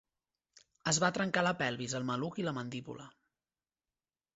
[0.93, 3.11] Es va trencar la pelvis, el maluc i la mandíbula.